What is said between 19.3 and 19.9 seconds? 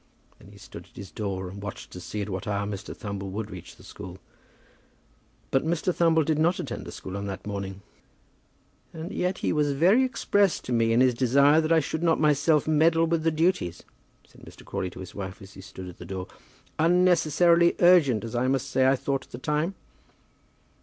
the time."